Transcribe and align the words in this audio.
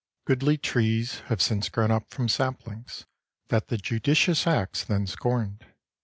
Goodly 0.25 0.57
trees 0.57 1.19
have 1.27 1.43
since 1.43 1.69
grown 1.69 1.91
up 1.91 2.09
from 2.09 2.27
saplings 2.27 3.05
that 3.49 3.67
the 3.67 3.77
judicious 3.77 4.47
axe 4.47 4.83
then 4.83 5.05
scorned. 5.05 5.63